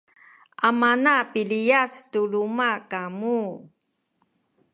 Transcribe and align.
amana 0.67 1.13
piliyas 1.33 1.91
tu 2.11 2.21
luma’ 2.31 2.71
kamu 2.91 3.39